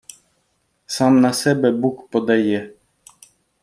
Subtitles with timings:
[0.85, 2.73] Сам на себе бук подає!